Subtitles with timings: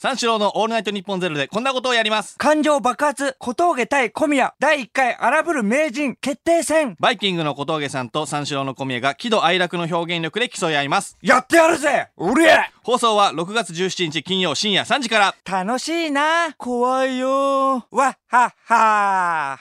[0.00, 2.38] 三四郎のオールナイトニッポンゼロでこんなことをやります。
[2.38, 4.54] 感情爆発小峠対小宮。
[4.60, 6.94] 第1回荒ぶる名人決定戦。
[7.00, 11.18] バイキングの小峠さんと三四郎の小宮が喜怒哀楽の表現力で競い合います。
[11.20, 12.10] やってやるぜ。
[12.16, 15.34] うりゃ放送は6月17日金曜深夜3時から。
[15.44, 16.54] 楽しいな。
[16.56, 17.84] 怖いよ。
[17.90, 19.58] わっはっは。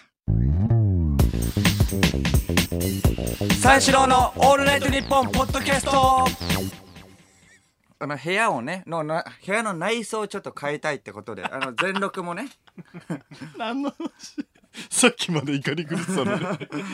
[3.60, 6.87] 三四郎のオールナイトニッポンポッドキャスト
[8.00, 12.50] あの部屋をねのな部屋の内装をちょっと変えたいってことで あの全録もね。
[13.58, 14.48] 何の話？
[14.90, 16.40] さっきまで怒り狂ってたのに。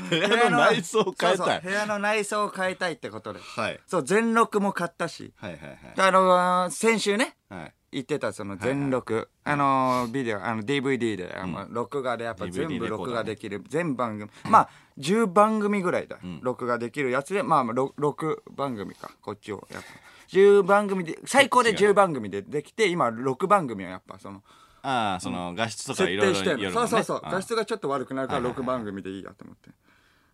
[0.09, 1.37] 部屋の内装を変えたい。
[1.37, 3.39] そうそう部屋の内装を変えたいってことで。
[3.41, 3.79] はい。
[3.85, 5.33] そう全録も買ったし。
[5.35, 7.59] はいはいあの先週ねはい。
[7.61, 7.73] はい。
[7.93, 14.31] 言ってたその全録、あのービデオあの DVD で、あの録画でやっぱ全部録画できる、全番組。
[14.49, 19.11] まあ10番組ぐらいだ、録画できるやつでまあろ6番組か。
[19.21, 19.87] こっちをやっぱ
[20.33, 24.41] 10番組で最高で10番組でできて今6番組はやっぱその。
[24.81, 27.21] ああ、その画質とか設いろいろ定してそうそうそう。
[27.23, 28.63] 画質がちょっと悪くなるからはいはいはい。
[28.63, 29.69] 6番組でいいやと思って。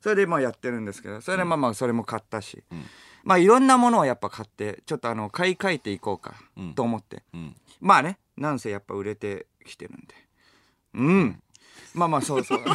[0.02, 2.64] それでまあやってるんですけどそれでまあまあそれも買ったし、
[3.24, 6.74] まあいろんなものをやっぱ買ってちょっとあの買い替えていこうかうん。
[6.74, 7.56] と思って、うん。
[7.82, 10.16] まあねなんせやっぱ売れてきてるんで。
[10.96, 11.42] うん
[11.94, 12.60] まあまあそうそう。
[12.64, 12.70] ツ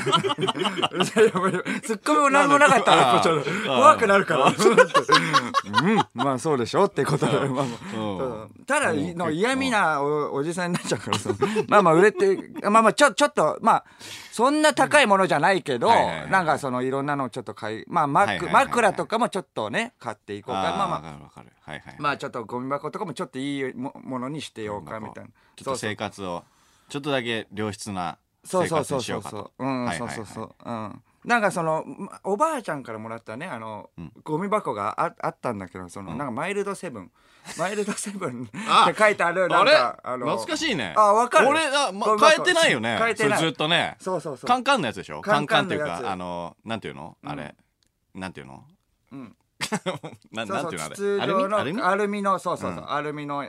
[1.95, 3.23] ッコミも何もなかったら
[3.67, 4.47] 怖くなるから。
[4.47, 5.97] うん。
[6.15, 7.49] まあそうでしょってことで。
[7.49, 7.67] まあ
[8.67, 11.31] ただの嫌味なおおじさんになっちゃうからさ。
[11.69, 13.85] まあまあ売れてまあまあちょちょっとまあ
[14.33, 15.89] そんな高いものじゃないけど
[16.29, 20.61] なんかそのいろんなのをちょっと買いまあ枕とかもちょっとね買っていこうか。
[20.63, 21.45] まあまあ。
[21.99, 25.31] まあちょっとゴミ箱とかもちょっといいもものにしてようかみたいな。
[25.57, 26.45] ちょっと生活を、
[26.89, 29.65] ちょっとだけ良質な生そうそうそうそうそう。
[29.65, 30.17] うんはいはいはい。
[30.17, 30.55] そうそうそう。
[30.65, 31.03] うん。
[31.25, 34.13] なんかそのまおばあちゃんからもらったねあの、ん。
[34.23, 37.11] ゴミ箱がああったんだけどその、なんかマイルドセブン。
[37.59, 40.95] マイルドセブンあって書いてあるなんかあの懐かしいね。
[40.97, 41.49] あわかる。
[41.49, 42.97] 俺、あ、ま変えてないよね。
[42.99, 43.39] 変えてない。
[43.39, 43.97] ずっとね。
[44.01, 44.49] そうそうそう。
[44.49, 45.21] カンカンのやつでしょ？
[45.21, 47.19] カカンカンっていうか、あの、なんていうの？
[47.23, 47.55] あれ？
[48.15, 48.65] なんていうの？
[49.13, 49.37] うん。
[50.33, 51.65] なそうなんていうのあれ？
[51.65, 51.83] アルミ？
[51.83, 52.91] アルミのそうそうそう、うん。
[52.91, 53.47] アルミの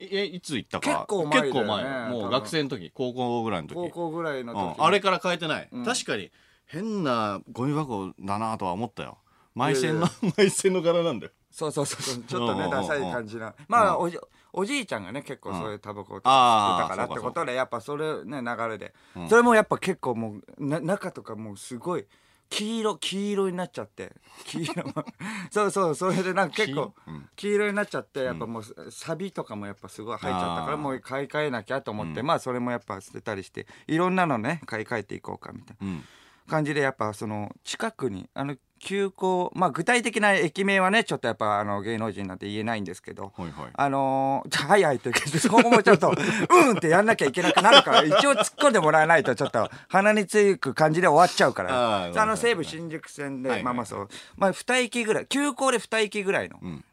[0.00, 0.90] え、いつ行ったか？
[0.90, 2.08] 結構前だよね結構前。
[2.10, 3.74] もう学生の時、高校ぐらいの時。
[3.74, 5.84] 高校ぐらいの時、うん、あれから変えてない、ん。
[5.84, 6.30] 確かに
[6.66, 9.18] 変なゴミ箱だなとは思ったよ。
[9.56, 10.06] 埋線の
[10.36, 11.32] 埋線の柄なんだよ。
[11.50, 13.54] そうそうそうちょっとねダサい感じな。
[13.66, 14.02] まあうん。
[14.04, 14.18] おじ
[14.52, 19.28] おじいちゃんがね結構そういうタバコを吸ってたからってことでやっぱそれね流れで、うん。
[19.28, 22.06] それもやっぱ結構もうな中とかもうすごい
[22.50, 24.12] 黄色黄色になっちゃって。
[24.44, 25.04] 黄色も
[25.50, 26.94] そうそうそれでなんか結構
[27.36, 27.54] 黄？
[27.54, 36.04] 色になっちゃってやっぱもうサビとかもやっぱすごい入っちゃったからもう買い替えなきゃと思って、まあそれもやっぱ捨てたりしていろんなのね買い替えていこうかみたいなうん。
[36.48, 43.70] 感じでやっぱその近くにあの急行まあ具体的な駅名はねちょっとやっぱあの芸能人なんて言えないんですけどはいはい。
[43.74, 54.08] あのー、はいはいって言うけど そこもちょっとうんってやんなきゃいけなくなるから一応突っ込んでもらわないとちょっと鼻につく感じで終わっちゃうからあの西武新宿線で、はいはいまあまあそう。
[54.36, 56.84] まあ2駅ぐらい急行で2駅ぐらいの、ん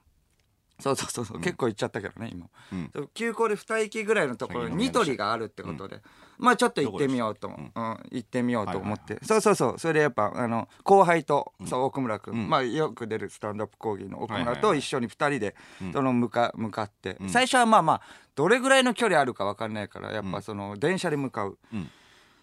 [0.80, 3.10] そうそうそうそう、結構行っちゃったけどね今、うん。
[3.14, 6.02] 急行で2駅ぐらいのところにニトリがあるってことで、
[6.38, 7.72] まあちょっと行ってみようと、うん。
[7.76, 9.80] 行ってみようと思って、そうそうそう。
[9.80, 14.62] それでやっぱあの後輩と、そう奥村君、まあよく出るスタンドアップ講義の奥村はいはいはい。
[14.62, 15.56] と一緒に2人で
[15.94, 18.02] その向か向かって、最初はまあまあ
[18.36, 21.58] どれぐらいの距離あるか分かんないからやっぱその電車で向かう。
[21.74, 21.90] うん。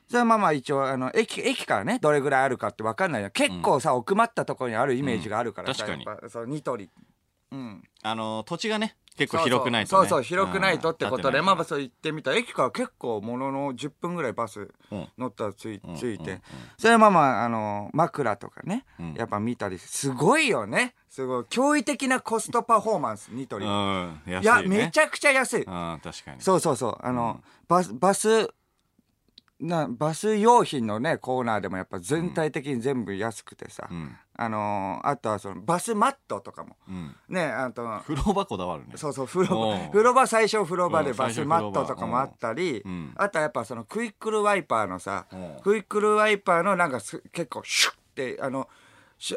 [0.09, 5.91] それはまあまあ一応あの駅駅からねどれぐらいあるかって分かんないよ結構さ、奥まったところにあるイメージがあるからさ、うん。
[5.91, 6.17] 確かに。
[6.17, 6.91] やっぱそうニトリ
[7.53, 7.83] うん。
[8.03, 15.09] あの土地がね結構広くないと、ね、そうそう広くないとってことで、まあまあそそう行ってみたら駅から結構ものの10分ぐらいバスうん。
[15.19, 16.31] 乗ったらつい,、ついて、うん。
[16.31, 16.41] うん。
[16.79, 19.15] それはまあまああの枕とかね、うん。
[19.15, 20.95] やっぱ見たりすごいよね。
[21.11, 24.21] すごい驚異的なコストパフォーマンスニトリ、うん。
[24.27, 26.41] 安い、ね、いやめちゃくちゃ安い、うん確かに。
[26.41, 26.99] そうそうそう。
[27.03, 28.49] あの、バスバス
[29.63, 34.17] なバス用品のねコーナーでもやっぱ全体的に全部安くてさ、うん。
[34.35, 36.77] あのーあとはそのバスマットとかも。
[36.89, 37.17] うん。
[37.29, 38.95] ねあと風呂場こだわるね。
[38.97, 39.89] そうそう風呂場。
[39.91, 43.13] 風呂場最初風呂場でうんバスマットとかもあったり、うん。
[43.17, 45.37] あとはやっぱそのクイックルワイパーのさ、う。
[45.37, 48.69] んクイックルワイパーのなんかす結構シュッてあのし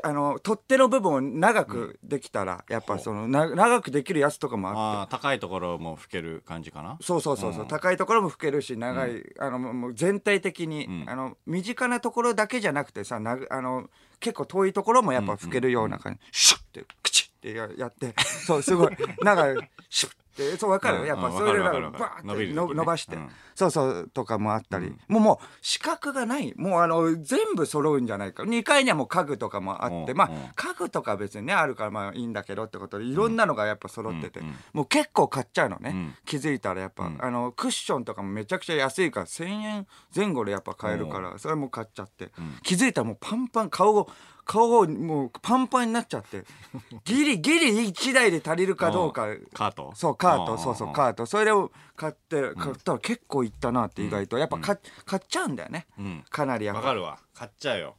[0.03, 5.11] あの取っ手の部分を長くできたら、やっぱそのな長くできるやつとかもあって。
[5.11, 6.97] 高いところも吹ける感じかな？
[7.01, 7.67] そうそうそうそう、うん。
[7.67, 11.05] 高いところも吹けるし長い、あのもう全体的に、うん。
[11.07, 13.89] あの身近なところだけじゃなくてさなあの
[14.19, 18.15] 結構遠いところもやっぱ吹けるような感じ、シュッてクチッてややって。
[18.45, 18.97] そうすごい。
[19.21, 23.29] なんかシュッてそうわかる、うんやっぱうんそれでわかるわかるバーって伸ばして、うん。
[23.55, 26.53] そうそうとかもあったり、もうもう資格がない。
[26.57, 28.43] もうあの全部揃うんじゃないか。
[28.43, 32.99] 2階にはもう家具とかもあって、まあ家具とかは別にねあるからまあいいんだけどってこと。
[32.99, 34.41] でいろんなのがやっぱ揃ってて、
[34.73, 36.15] もう結構買っちゃうのね、うん。
[36.25, 42.31] 気づいたらやっぱ、あのクッションとかもめちゃくちゃ安いから1,000円前後でやっぱ買えるからそれも買っちゃって、
[42.63, 44.09] 気づいたらもうパンパン顔を
[44.45, 46.43] 顔をもうパンパンになっちゃって。
[47.03, 49.27] ギリギリ1台で足りるかどうか。
[49.53, 49.91] カート。
[49.95, 50.53] そうカート。
[50.53, 50.59] ん。
[50.59, 51.25] そうそうカート。
[51.25, 54.37] それを買って買ったら結構いったなって意外と。
[54.37, 55.87] やっぱ買買っちゃうんだよね。
[55.97, 56.25] うん。
[56.29, 56.81] かなりやっぱ。
[56.81, 57.19] わかるわ。
[57.33, 57.95] 買っちゃうよ。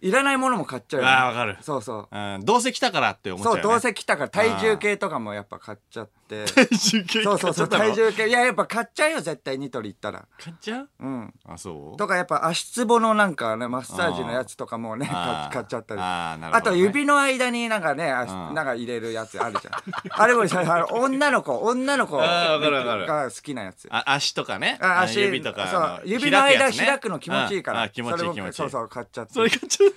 [0.00, 1.12] いらないものも買っちゃうよね。
[1.12, 1.58] あーわかる。
[1.60, 2.16] そうそう。
[2.16, 2.44] うん。
[2.44, 3.62] どうせ来たからって思っちゃうよね。
[3.62, 4.28] そうどうせ来たから。
[4.28, 6.12] 体重計とかもやっぱ買っちゃって
[6.54, 8.28] 体重計そうそうそう体重計。
[8.28, 10.24] いややっぱ買っちゃうよ絶対ニトリ行ったら。
[10.38, 10.88] 買っちゃう？
[11.00, 11.34] うん。
[11.44, 11.96] あそう？
[11.96, 16.00] とかやっぱ足つぼのなんかねマッサージのやつとかもね買買っちゃったり。
[16.02, 16.70] あーなるほどね。
[16.70, 19.74] あと指の間になんかねなんか入れるやつあるじゃん。
[20.10, 20.42] あれも
[20.90, 23.88] 女の子女の子が好きなやつ。
[23.90, 24.78] あ足とかね？
[24.80, 27.88] あ足指とか指の間開くの気持ちいいから。
[27.88, 28.52] 気持ちいい気持ちいい。
[28.54, 29.34] そうそう買っちゃって。
[29.34, 29.92] それ買っちゃう？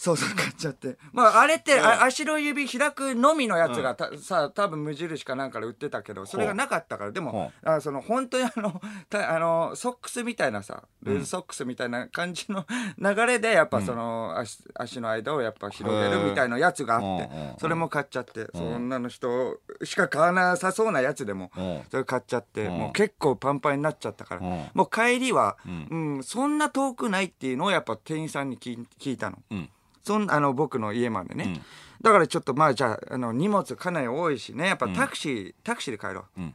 [0.00, 0.96] そうそう買っちゃって。
[1.12, 7.12] まああれって、あ足の指開くのみのやつがた、さ多分無印かなんかで売ってたけどそれがなかったから。
[7.12, 8.80] でもほあその本当にあの
[9.10, 12.64] たあのソックスみたいなさルーズソックスみたいな感じの
[12.96, 17.50] 流れでやっぱその、足足の間をやっぱ広げるみたいなやつがあってうんうん。
[17.50, 21.82] うんそれも買っちゃって、そんなの人しか買わなさそうなやつでもうん。
[21.90, 22.78] それ買っちゃって、うん。
[22.78, 24.70] もう結構パンパンになっちゃったから、うん。
[24.72, 25.88] もう帰りは、ん。
[25.90, 29.36] うんそんな遠くないっていうのをやっぱ店員さんに聞い聞いたの。
[29.50, 29.68] うん
[30.02, 31.62] そんあの僕の家までね、うん。
[32.02, 34.66] だからちょっとまあじゃああの荷物かなり多いしね。
[34.66, 36.40] やっぱタクシー、タクシーで帰ろう。
[36.40, 36.54] うん。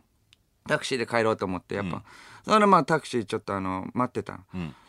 [0.68, 2.04] タクシーで帰ろうと思ってやっぱ、うん。
[2.44, 4.40] それでまあタクシーちょっとあの待ってた。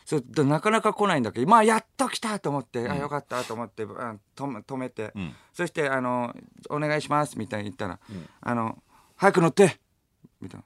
[0.05, 5.35] それでなかなか来ないんだけどまあやっと来たと思って、あよかったと思って止めて、うん。
[5.53, 6.35] そしてあの
[6.69, 7.99] 「お願いします」みたいに言ったら
[8.41, 8.81] 「あの
[9.15, 9.79] 早く乗って」
[10.41, 10.65] みたいな。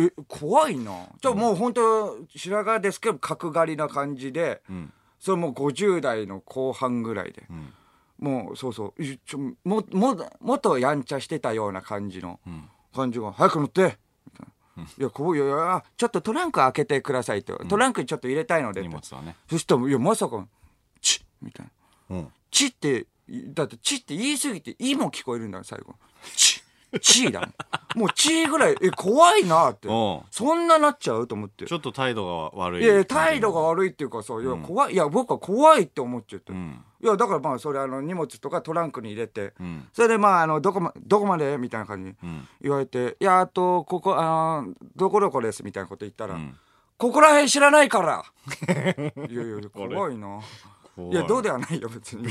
[0.00, 1.06] え怖いな。
[1.20, 7.74] ちょ、もう本当白髪ですけど角刈りな感じで、うんそれもう50代の後半ぐらいで、ん。
[8.18, 9.02] もうそうそう。
[9.02, 12.68] いちょもももっとやんちゃしてたような感じの、ん。
[12.94, 18.88] 感じが「早く乗って」みたいな「いやこういやちょっとトランク開けてください」って、トランクにちょっと入れたいので」って。
[18.88, 19.36] 荷物はね。
[19.48, 20.46] そしたら「いやまさか
[21.00, 21.66] チッ」みたい
[22.10, 22.16] な。
[22.16, 25.94] うん「チ」ってだって「チ」って言い過ぎて「い」も聞こえるんだよ最後
[26.34, 26.62] 「チ」
[27.00, 27.54] 「チ」だもん。
[28.00, 29.88] もう「チ」ぐらいえ怖いなって。
[29.88, 30.20] うん。
[30.30, 31.66] そんななっちゃうと思って。
[31.66, 32.84] ちょっと態度が悪い。
[32.84, 36.84] いやいや態度が悪いっていうかさいや怖いいや僕は怖いって思っちゃって、うん。
[37.02, 39.88] いやだからまあそれあの荷物とかトランクに入れて、うん。
[39.92, 42.48] それでまああのどこまどこまでみたいな感じにうん。
[42.60, 46.56] 言われて「いやあとここあのどこどこです」みたいなこと言ったら「うん。
[46.96, 48.24] ここら辺知らないから」
[49.30, 50.40] いやいや怖いな。
[50.98, 52.24] 怖いやどうではないよ別に。
[52.24, 52.26] い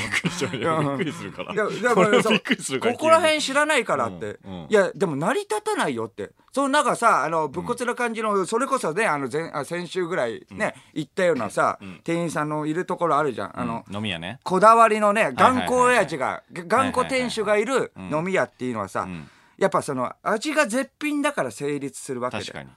[0.61, 1.53] やびっくりするから。
[1.53, 6.31] いやでこれもそうびっくりするからここら辺知らないからって、いやでも成り立たないよって。
[6.51, 14.39] そのなんかさあの武骨な感じの、それこそねあの前あ先週ぐらいね、行ったようなさ、店員さんのいるところあるじゃん、あの飲み屋ね。
[14.43, 19.29] こだわりのね頑固親父が頑固店主がいる飲み屋っていうのはさ、ん。
[19.57, 22.43] やっぱその味が絶品だから成立するわけで。
[22.43, 22.69] 確かに。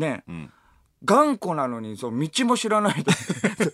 [0.00, 0.24] ね。
[0.26, 0.50] うん
[1.04, 3.12] 頑固なのにそう道も知らないで。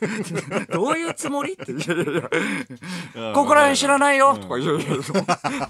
[0.73, 1.73] どういうつもりって。
[1.73, 3.33] いやいやいや。
[3.35, 4.37] ここら辺知らないよ。
[4.37, 5.13] とかいやいやそ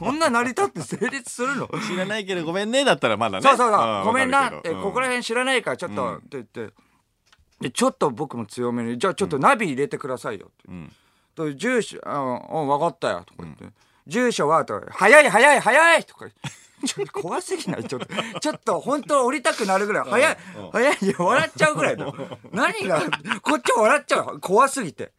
[0.04, 1.68] そんな成り立って成立するの？
[1.86, 3.42] 知らないけどごめんねだったらまだね。
[3.42, 4.04] そうそうそう。
[4.04, 4.48] ごめんな。
[4.50, 6.70] ってここら辺知らないからちょっとって言って。
[7.60, 10.46] でちょっと僕も強めにじゃあちょっとナビ入れてくださいよ。
[10.46, 10.54] って。
[10.68, 10.92] うん。
[11.36, 13.64] と住所「ああ分かったよ」とか言って
[14.06, 16.26] 「住所は?」とか「早い早い早い!」とか
[16.84, 17.84] ちょっと怖すぎない？
[17.84, 18.06] ちょっと
[18.40, 20.36] ちょっと本当降りたくなるぐらい早い
[20.72, 22.06] 早い笑っちゃうぐらいだ
[22.52, 23.00] 何が？
[23.42, 24.40] こっちは笑っちゃう。
[24.40, 25.12] 怖すぎて。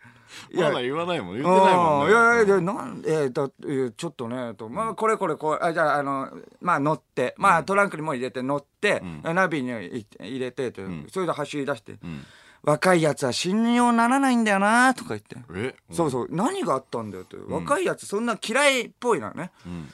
[0.51, 2.07] いやまだ言わないもん言ってないもんね。
[2.07, 2.11] うん。
[2.11, 11.95] いやいやいやなんえーだえーちょっとねとまあこれこれこうあじゃああのまあ乗ってまあトランクにも入れて乗って、ナビにい入れてと、それで走り出して、
[12.63, 15.37] 若いやつは信用ならないんだよなとか言って。
[15.55, 15.75] え？
[15.93, 16.27] そうそう。
[16.29, 19.51] 何があったんだよって、若いやつそんな嫌いっぽいのね。
[19.65, 19.89] うん、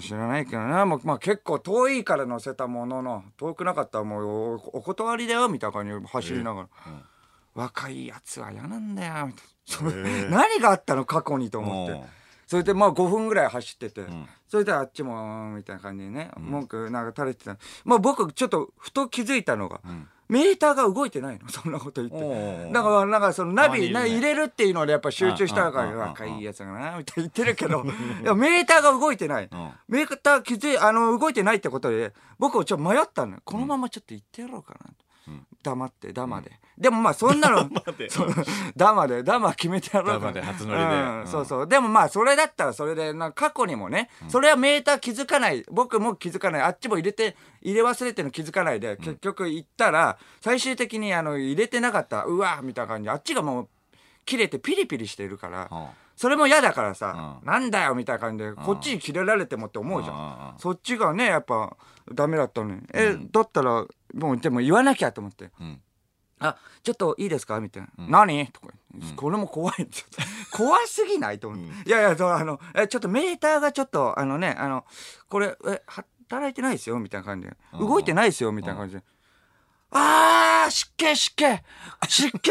[0.00, 0.84] 知らないけどな。
[0.86, 6.68] もう、まあ、結構遠いから乗せたものの遠くなかったらもうおお断りだよみたいな感じで走りながら、
[7.54, 9.46] 若いやつは嫌なんだよみたいな。
[9.66, 11.92] それ何があったの過去にと思って。
[11.92, 12.02] うん。
[12.46, 14.04] それでまあ5分ぐらい走ってて、
[14.48, 17.56] それであっちもみたいな感じでね、文句なんか垂れてた。
[17.84, 19.80] まあ僕ちょっとふと気づいたのが、
[20.28, 21.48] メーターが動いてないの？
[21.50, 22.70] そんなこと言って。
[22.72, 23.90] だからなんかそのナビ、ね。
[23.92, 27.84] な入れるっていうのでやっぱ集中したからうんうんうんうん若いやつがなみたいに言ってるけど。
[28.22, 29.48] いやメーターが動いてない、ん。
[29.88, 33.40] メーター気づいあの動いてないってことで僕はちょっと迷ったのよ。
[33.44, 34.90] このままちょっと行ってやろうかな、
[35.62, 37.68] 黙ってダマで、でもまあそんなの
[37.98, 38.28] で そう
[38.76, 40.26] ダマでダマ決めてやろうか。
[40.26, 40.84] ダマで初乗りで。
[40.84, 41.26] うんうん。
[41.26, 41.68] そうそう。
[41.68, 53.68] でもまあそれだったらそれでな過去にもね、それはメーター気づかない僕も気づかないあっちも入れて入れ忘れてるの気づかないで、結局行ったら最終的にあの入れてなかったうわみたいな感じであっちがもう
[54.24, 55.86] 切れてピリピリしてるから、うん。
[56.16, 57.46] それも嫌だからさ、うん。
[57.46, 60.54] なんだよみたいな感じで、こっちに切れられてもって思うじゃん。
[60.58, 61.76] そっちがねやっぱ
[62.12, 63.84] ダメだったのに、えだったら
[64.16, 65.50] もうでも言わなきゃと思って。
[65.60, 65.80] うん
[66.38, 68.68] 「あちょっといいですか?」みたいな「何?」とか
[69.16, 69.88] これも怖い。
[70.52, 74.84] 怖すぎないと思って、いやいやそうあのえちょっとメーターがちょっとあのねあの
[75.28, 76.98] これえ働いてないですよ？
[76.98, 77.56] みたいな感じで。
[77.78, 78.52] 動いてないですよ？
[78.52, 79.02] みたいな感じで。
[79.92, 81.44] あー湿気湿気
[82.08, 82.50] 湿気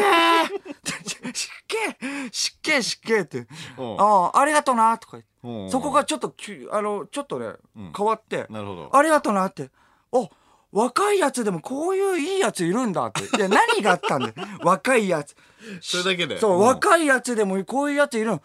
[1.33, 1.77] 湿気
[2.31, 3.47] 湿気湿気って。
[3.77, 3.99] うん。
[3.99, 5.29] ああありがとうなとか言って。
[5.43, 5.69] うん。
[5.71, 7.93] そこがちょっときゅあのちょっとね、うん。
[7.95, 8.47] 変わって。
[8.49, 8.89] なるほど。
[8.95, 9.69] ありがとうなって。
[10.13, 10.29] あ
[10.75, 13.23] 若いやつでもこういういいやついるんだって。
[13.37, 14.33] いや何があったんだよ。
[14.61, 15.33] 若いやつ。
[15.79, 16.59] それだけでそう、ん。
[16.59, 18.41] 若いやつでもこういうやついるの。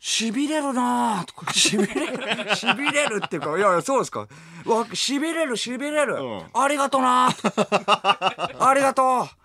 [0.00, 1.52] しびれるなぁとか。
[1.54, 2.56] しびれる。
[2.56, 3.56] しびれるっていうか。
[3.56, 4.26] いやいやそうですか。
[4.66, 6.42] わしびれるしびれる、うん。
[6.52, 9.41] ありがとうなぁ ありがとう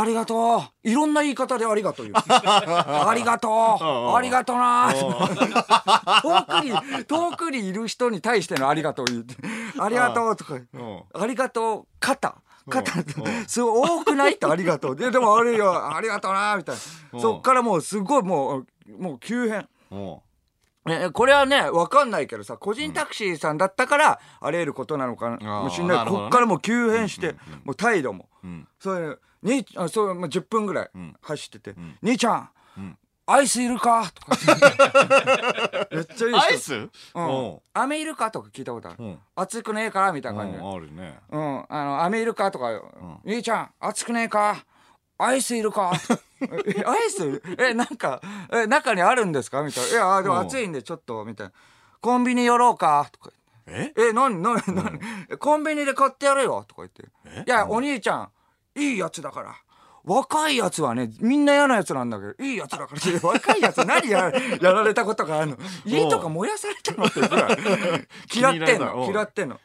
[0.00, 0.88] ありがとう。
[0.88, 4.16] いろんな言い方でありがとう ありがとう。
[4.16, 4.90] ありがとうな。
[4.90, 4.94] ぁ
[6.22, 9.36] 遠くに遠くにいる人に対してのありがとう言って
[9.78, 10.54] ありがとうとか。
[10.54, 11.02] うん。
[11.14, 11.86] ありがとう。
[12.00, 12.34] 肩。
[12.68, 12.92] 肩。
[13.46, 14.96] すごい多くないってありがとう。
[14.96, 15.94] ででもあれよ。
[15.94, 16.76] ありがとうなみたい
[17.12, 17.18] うん。
[17.18, 18.66] なそっからもうすごいもう
[18.98, 19.68] もう急変
[20.86, 26.24] うんねこれはね分かんないけどさ個人タクシーさんだったからあり得ることなのかもしれないなるほどね。
[26.24, 28.28] こっからもう急変してもう態度も。
[28.42, 28.68] うん。
[28.78, 31.14] それにあそうまあ10分ぐらいん。
[31.22, 32.98] 走っててん「兄ちゃんん。
[33.26, 34.36] アイスいるか?」とか。
[35.90, 36.42] めっちゃいい人。
[36.42, 36.74] アイス？
[37.14, 37.58] うん。
[37.72, 39.02] 飴いるか?」とか聞いたことある。
[39.02, 40.58] うん「熱くねえか?」みたいな感じ。
[40.58, 41.18] でうんあるね。
[41.30, 42.50] うん、あの、飴いるか？
[42.50, 42.68] とか、
[43.24, 44.64] 兄ちゃん、熱くねえか？
[45.18, 45.92] アイスいるか？
[46.40, 47.42] え アイス？
[47.58, 48.20] え、なんか、
[48.52, 49.62] え、中にあるんですか？
[49.62, 49.90] みたいな。
[49.90, 50.40] いや、でもうん。
[50.46, 51.52] 暑いんでちょっと、みたいな。
[52.00, 53.06] コンビニ寄ろうか？
[53.12, 53.30] とか
[53.66, 54.02] え言って。
[54.08, 54.98] え、なになになに
[55.30, 56.64] えコンビニで買ってやるよ？
[56.68, 57.04] とか言って。
[57.26, 57.44] え？
[57.46, 58.28] いや、お兄ちゃん、
[58.76, 59.54] いいやつだから。
[60.04, 63.20] 若いやつはね、みんな嫌なやつなんだけど、いいやつだから。
[63.26, 64.30] 若いやつ何や
[64.60, 65.56] やられたことがあるの。
[65.86, 67.58] 家とか燃やされたのってぐらい。
[68.34, 69.12] 嫌ってんのうん。
[69.12, 69.58] 嫌ってんの。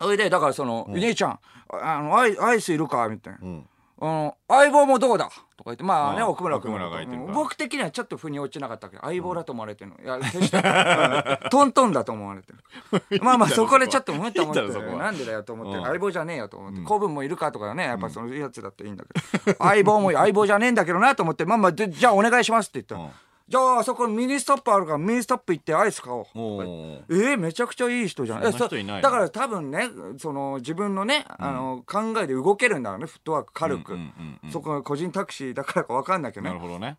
[0.00, 1.38] それで、だからその、兄ちゃん、
[1.70, 3.08] あのアイ、アイスいるか？
[3.08, 3.38] みたいな。
[3.42, 3.68] うん。
[3.68, 3.71] あ
[4.04, 5.30] の、相棒もどうだ？
[5.56, 6.72] とか言って、まあね、奥村君。
[7.32, 9.96] 僕的にはちょっと腑に落ちなかったけど、相棒だと思われてるの。
[10.02, 11.50] いや、決して、うん。
[11.50, 12.58] トントンだと思われてる。
[13.22, 15.84] まあまあ、そこでちょっと思って思ってんでだよと思って、うん。
[15.84, 23.10] 相棒じゃねえよと思って、子分もいるかとかね、やっぱそのやつだっていいんだけど、相棒も相棒じゃねえんだけどなと思って、まあまあ、でじゃあお願いしますって言ったら、うん
[23.52, 26.24] じゃああそこにミニストップあるからミニストップ行ってアイス買おう。
[27.10, 28.42] えー、めちゃくちゃいい人じゃん。
[28.50, 29.00] そんないないの？
[29.02, 33.98] だから多分ね、その自分のね、あの考えで動けるんだろうね、フットワーク軽く。
[34.50, 36.48] そこが個人タクシーだからか分かんないけどね。
[36.48, 36.96] なるほどね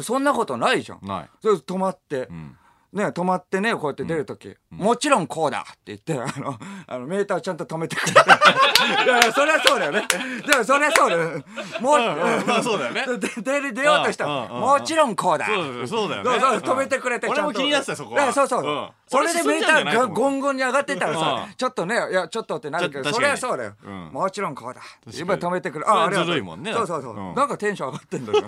[0.00, 1.06] そんなことないじゃん。
[1.06, 2.56] ないそれ止まって、うん
[2.92, 8.20] ね、止まってね、こうやって出るとき、もちろんこうだって言って、あの、あのメーターちゃんと止めてくれて。
[9.04, 10.06] いやいや、そりゃそうだよね。
[10.46, 11.42] でもそりゃそうだよ。
[11.80, 11.98] もう、
[12.46, 15.46] まあそうだよねで出る出ようとしたら、もちろんこうだ。
[15.86, 18.62] そうだよね止めてくれて、うんちゃんと俺も気になってたよそこはそうそう。
[18.64, 23.74] うんそれでメーターがゴンゴンに上がってたらさ、うんちょっとね、いや、ちょっとってなるけど、そちょ確かにれはそうだよ。
[23.84, 24.80] うんもちろんこうだ。
[25.16, 25.84] 今止めてくれ。
[25.86, 27.16] ありがとうずるいもんねそうそうそう。
[27.16, 28.44] うんなんかテンション上がってんだよ。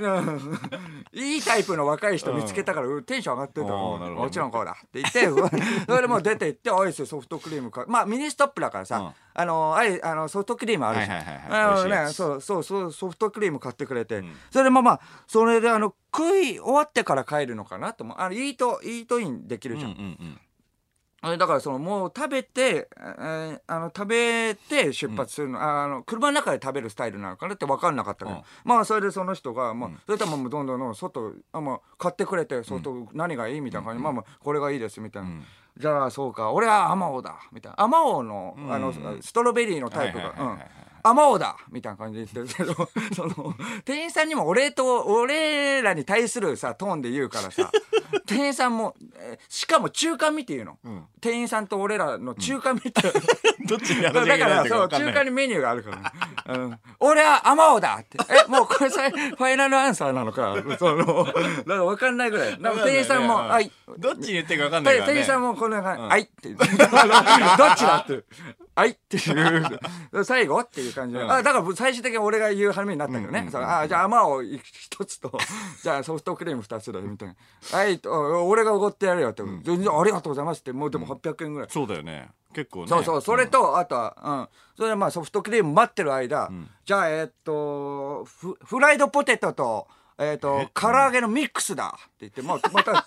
[0.00, 0.60] うん
[1.12, 5.26] いいタイプの若い人見つけたから、テンション上がってたあーなるほどもちろんこうだって言って、
[5.86, 7.84] それでもう出て行って、アイスソフトクリームか。
[7.88, 9.12] まあ、ミニストップだからさ、うん。
[9.34, 11.16] あの、アイあのソフトクリームあるじゃん。
[11.18, 18.16] はいはいね、そうそうそう、ソフトクリーム買ってくれて、それでまあまあ、それであの、食い終わってから帰るのかなと思う。
[18.18, 19.90] あの、イート、イートインできるじゃん。
[19.92, 20.47] うんうんあれ
[21.20, 28.44] だからそのもう食べて、えーあの食べて出発するの,、あの車の中で食べるスタイルなのかなって分かんなかったけど、うん。
[28.64, 35.44] まあそれでその人が、まあそれともどんどんどん外あ、まあ、買ってくれて外、何がいいみたいな感じで、まあまあこれがいいですみたいな、ん
[35.78, 36.50] じゃあそうか。
[36.52, 37.36] 俺はアマオだ。
[37.52, 37.80] みたいな。
[37.82, 40.34] アマオの,、あのストロベリーのタイプが。
[40.38, 40.58] うん。
[41.04, 41.56] アマオだ。
[41.70, 43.54] みたいな感じで言ってるけど その
[43.84, 47.70] 店員さんにも俺と俺らに対するさトーンで言うからさ
[48.26, 51.06] 店員さんも、えーしかも中間見て言うの、ん。
[51.20, 53.00] 店員さんと俺らの中間見て、
[53.66, 56.02] どっちにだからそう中間にメニューがあるから、ね
[56.48, 58.16] うん、俺はアマオだって。
[58.30, 60.56] えもうこれさファイナルアンサーなのか？
[60.78, 62.58] そのだから分かんないぐらい。
[62.58, 65.12] なんか店員さんも「はい」どっちに言ってるか分かんないからね。
[65.12, 66.48] 店員さんもこんな感じ「はい」って。
[66.56, 66.66] どっ
[67.76, 68.24] ちだって
[68.78, 69.78] はいっていう、
[70.24, 71.20] 最後っていう感じで。
[71.20, 73.40] うんあ、だから最終的に俺が言う羽目になったけどね。
[73.40, 75.36] うんそうあ、じゃあ甘を一つと、
[75.82, 77.34] じゃあソフトクリーム二つだよ、みたいな。
[77.76, 79.42] はい、と俺がおごってやるよって。
[79.42, 81.68] 全然ありがとうございますって、もうでも800円ぐらい。
[81.70, 84.48] そうだよね結構ねそうそう、それと、あとは、うん。
[84.76, 86.48] それでまあソフトクリーム待ってる間、
[86.84, 93.04] じゃあ、えーっと、フフライドポテトと、えーっと、唐揚げのミックスだって言って、もう、また、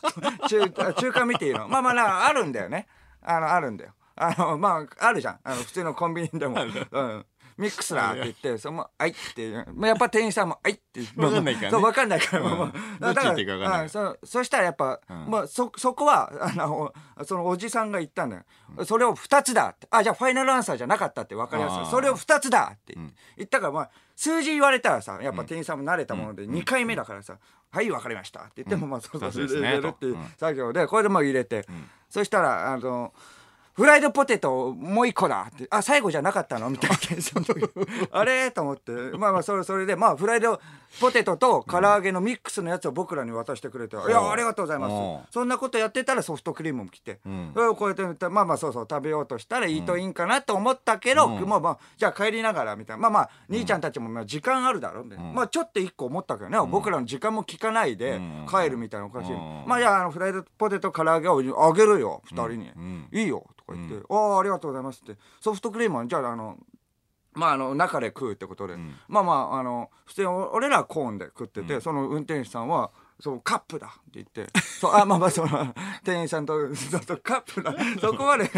[0.50, 1.70] 中、中華見ていいの。
[1.70, 2.88] まあまあな、あるんだよね。
[3.22, 3.94] あの、あるんだよ。
[4.15, 5.39] あの、まあ、あるじゃん。
[5.44, 6.58] あの、普通のコンビニでも。
[6.91, 7.25] うん。
[7.58, 9.65] ミックスだって言って、その、はいっていう。
[9.74, 11.01] まあやっぱ店員さんも、はいって。
[11.15, 12.44] わかんないからわかんないから。
[12.44, 12.74] うんま
[13.10, 18.44] あどっち言っていいかわかんないうんそそしたらやっぱ、んまあ、そ、そこは、あの、そのおじさんが言ったんだよ。
[18.86, 19.88] それを二つだって。
[19.91, 21.91] あ、じゃあファイナルアンサーじゃなかったって分かりやすい。
[21.91, 22.96] それを二つだって
[23.38, 27.38] 言ったから、まあ、数字言われたらさ、やっぱ店員さんも慣れたもので、2回目だからさ、
[27.70, 31.65] はい、分かりましたって言っても、まあ、そうそう、入れるっていう作業で、これでもう入れて、
[32.10, 33.13] そしたら、あの、
[33.74, 36.70] フライドポテトもう一個だって、あ、最後じゃなかったの？
[36.70, 36.98] みたいな。
[36.98, 37.56] 店員さんと
[38.12, 38.51] あれ？
[38.51, 40.60] と思って、まあまあ、それ、それで、まあ、フライド
[41.00, 45.32] ポテトと唐揚げのミックスのやつを僕らに渡してくれて、いや、ありがとうございまおす。
[45.32, 47.51] そんなことやってたらソフトクリームも来て、ん。
[47.54, 51.48] それをこうやって、まあまあ、そうそう、食べようとしたらイートインかなと思ったけど、うん。
[51.48, 53.01] まあまあ、じゃあ帰りながらみたいな。
[53.01, 55.32] まあまあ、兄ちゃんたちもまあ時間あるだろうみたいな。
[55.32, 58.46] まあ、ちょっと一個思ったけどね、僕らの時間も聞かないでうん。
[58.50, 59.34] 帰るみたいなおかしい。
[59.34, 59.63] うん。
[59.66, 62.70] まあ、いや、あの、フライドポテト唐揚げをあげるよ、二人に。
[62.75, 63.08] うん。
[63.13, 63.46] いいよ。
[63.58, 65.20] とか言って、ああありがとうございますって。
[65.40, 66.58] ソフトクリームはじゃああの
[67.34, 68.75] まああの中で食うってことで、
[69.08, 73.88] まあまああの普通に俺らはコーンで食ってて、その運転手さんはそうカップだ。
[73.88, 74.48] って言って。
[74.60, 75.74] そうあまあまあその
[76.04, 77.74] 店員さんとそうそうカップだ。
[78.01, 78.50] そこまで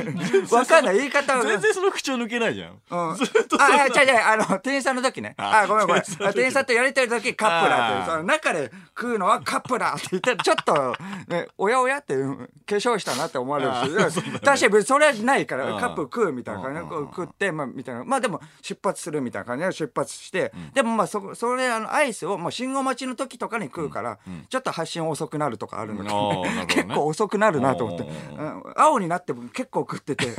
[0.51, 2.71] わかんない言い方は全然その口調抜けないじゃん。
[2.71, 5.35] うん、 あ、違う違う、あの、店員さんの時ね。
[5.37, 6.03] あ、ごめんごめん。
[6.33, 10.95] 店員さんとやりとりの時、カップだって、その中で食うのはカップだって言って、ちょっと、
[11.27, 15.79] ね、おやおやって、うん化粧したなって思われるし、確かにそれはないから、うん。
[15.79, 16.79] カップ食うみたいな感じ。
[16.81, 18.03] で、こう食って、まあ、みたいな。
[18.03, 24.17] まあでも、出発するみたいな感じで出発して、でもまあ、そこ、それ、あの、アイスを、もう信号待ちの時とかに食うから、
[24.53, 26.65] ちょっと発信遅くなるとかあるんだけど、あーなるほどね。
[26.69, 28.03] 結構遅くなるなと思って。
[28.03, 28.63] うん。
[28.75, 30.27] 青になっても結構食ってて。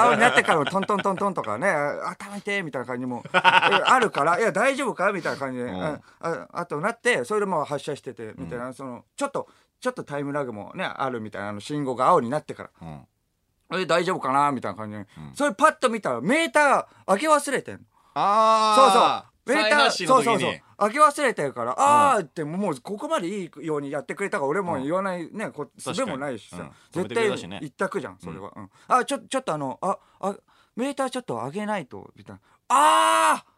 [0.00, 1.68] 青になってからもトントントントンとかね。
[1.70, 5.70] あ食べてみたいな感じもえあるからいや大丈夫かみたいな感じで。
[5.70, 5.80] ん。
[5.80, 8.72] あああとなってそれでもう発車しててみたいな。
[8.72, 9.46] そのちょっと
[9.78, 11.50] ちょっとタイムラグもねあるみたいな。
[11.50, 12.70] あの信号が青になってから。
[12.82, 13.06] うん。
[13.80, 15.06] え大丈夫かなみたいな感じで。
[15.36, 17.80] それパッと見たらメーター開け忘れてんの。
[18.74, 20.52] そうそうああメーターそうそうそう。
[20.52, 26.70] に開け忘れてるからあーってもうここまでいいようにやってくれたから俺も言わないねこすべもないしさ。
[26.90, 27.28] 絶対
[27.60, 28.52] 一択じゃんそれは。
[28.56, 28.70] うん。
[28.88, 30.36] あちょちょっとあのああ
[30.74, 32.40] メーターちょっと上げないとみたいな。
[32.68, 33.55] あー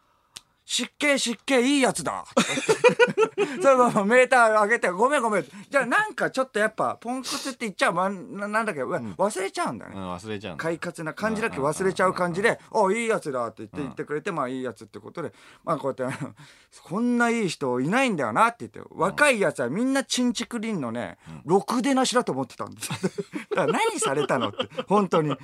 [0.71, 2.23] 湿気湿気いいやつだ。
[3.59, 5.45] それはメーター上げてごめんごめん。
[5.67, 9.93] じゃあなんかちょっとやっぱポンコツって言っちゃうまんななんだけどうわ忘れちゃうんだね。
[9.95, 15.33] うん忘れちゃう快活な感じだけ忘れちゃう感じで「あいいやつだ」って言って言ってくれてまあいいやつってことで。
[15.63, 16.17] まあこうやって
[16.83, 22.89] こんないい人いないんだよなって言って若いやつはみんなチンチクリンのねろくでなしだと思ってたんです
[23.49, 25.35] だから何されたのって本当に。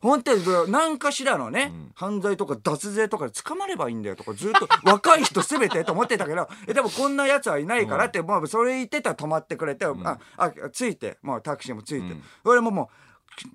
[0.00, 12.16] 本当に何かしらのね犯罪とか脱税とかで捕まればいいんだよとかずっと 若い人すべてと思ってたけどえでもこんなやつはいないからってもうそれ言ってたら止まってくれてああついてもうタクシーもついて。
[12.44, 13.02] それももう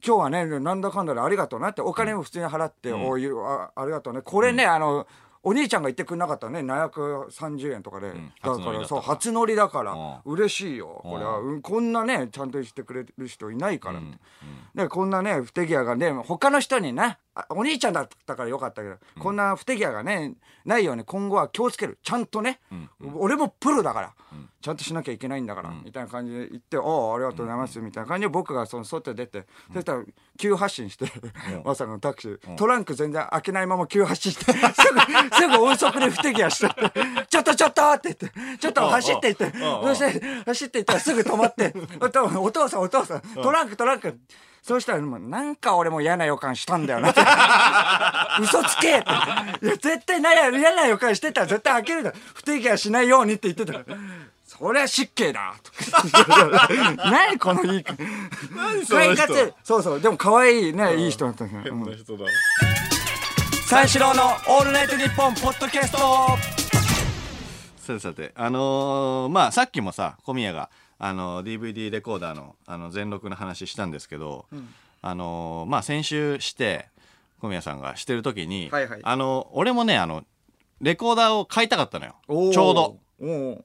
[0.05, 4.21] 今日はねなんだかんだでありがとうなってお金も普通に払って、おいあありがとうね。
[4.21, 5.05] これね、あの
[5.43, 6.59] お兄ちゃんが言ってくれなかったらね。
[6.59, 8.33] 730円とかで、ん。
[8.43, 9.93] だからそう初乗りだから、
[10.25, 10.99] う嬉しいよ。
[11.03, 14.17] これは、うんこんなねちゃんとしてくれる人いないからって、
[14.75, 17.17] でこんなね不手際がね他の人になあ
[17.49, 21.97] お兄ちゃんだったからよかったけど、こんな不手際がねないように今後は気をつける。
[22.03, 22.59] ちゃんとね、
[23.15, 24.13] 俺もプロだから、
[24.61, 30.03] ちゃんとしなきゃいけないんだから、みたいな感じで言って「おおありがとうございます」みたいな感じで僕がその外出て、そしたら
[30.37, 31.05] 急発進して、
[31.63, 36.73] まさかのタクシー、トランク全然開けないまま急発進してすぐすぐ音速で不手際して
[37.29, 39.51] 「ちょっとちょっと!」って言って「ちょっと走っていって」
[39.83, 43.21] そして走っていったらすぐ止まって「お父お父さんお父さん。
[43.21, 44.19] トランクトランク」
[44.67, 47.13] そうしたらもうなんか俺も嫌な予感したんだよな。
[48.41, 49.09] 嘘つけって。
[49.65, 52.17] いや絶対な嫌な予感してたら絶対開けるだろ。
[52.33, 53.95] 不手際しないようにって言ってたから
[54.45, 55.53] そりゃ失敬だ。
[56.97, 57.85] 何このいい
[58.85, 59.53] その人。
[59.63, 60.01] そうそう。
[60.01, 61.85] でも可愛いねいい人だったんですよ、うん。
[61.85, 62.25] 変な人だ。
[63.69, 65.97] 三四郎の「オールナイトニッポン」ポッドキャスト。
[65.97, 74.45] さてさてあのーまあさっきもさ小宮があの DVD レコーダーのあの全録の話したんですけど、
[75.01, 76.89] あのーまあ先週して
[77.39, 78.99] 小宮さんがしてる時に、はいはい。
[79.03, 80.23] あの俺もねあの
[80.81, 82.15] レコーダーを買いたかったのよ。
[82.51, 82.97] ちょうど。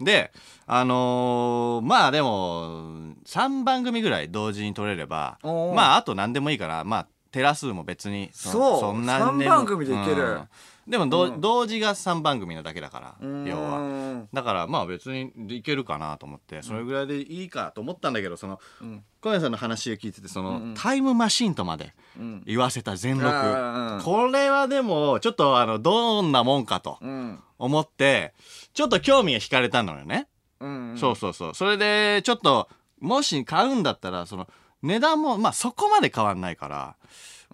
[0.00, 0.32] で
[0.66, 9.04] あのーまあでも3番組ぐらい同時に撮れればまああと何でもいいからまあテラ数も別にそう。
[9.04, 10.22] 三番組でいける。
[10.22, 10.48] うん
[10.86, 11.40] でもどううん。
[11.40, 13.44] 同時が3番組なだけだからうん。
[13.46, 14.26] 要は。
[14.32, 19.04] だからまあ別にいけるかなと思ってそれぐらいでいいかと思ったんだけどそのうん。
[19.20, 20.74] 小宮さんの話を聞いててその、うんうん。
[20.74, 22.42] タイムマシーンとまでうん。
[22.46, 23.28] 言わせた全録。
[23.28, 27.38] うんこれはでもちょっとあのどんなもんかとうん。
[27.58, 28.34] 思って
[28.74, 30.26] ちょっと興味が惹かれたのよね、
[30.58, 30.96] うん。
[30.98, 31.54] そうそうそう。
[31.54, 32.68] それでちょっと
[32.98, 34.48] もし買うんだったらその
[34.82, 36.96] 値段もまあそこまで変わんないから、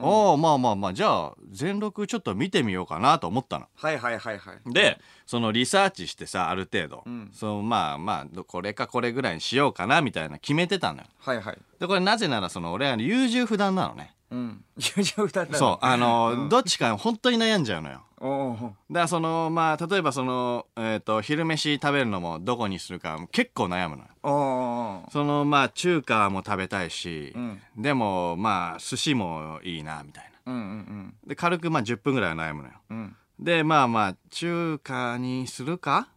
[0.01, 3.67] おおまあまあまあじゃあ全録ちょっと見てみようかなと思ったの。
[3.75, 11.05] はいはいはいはいでそのリサーチしてさある程度、うんそのまあまあどこれかこれぐらいにしようかなみたいな決めてたのよ。
[11.19, 14.15] はいはいでこれなぜならその俺は優柔不断なのね。
[14.31, 18.03] うん優柔不断だそうあの、どっちか本当に悩んじゃうのよ。
[18.21, 24.09] おおだからそのまあ例えばその、えー、と昼飯食べるのもどこにするか結構悩むのよ。
[24.25, 30.53] おおそのまあ中華も食べたいし、うんでもまあ寿司もいいなみたいな。
[30.53, 32.75] うんうんで軽くまあ10分ぐらいは悩むのよ。
[32.91, 36.09] うんうんでまあまあ中華にするか？